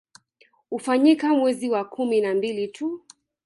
[0.69, 3.03] Hufanyika mwezi wa kumi na mbili tu